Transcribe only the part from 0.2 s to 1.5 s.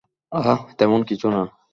আহ, তেমন কিছু না।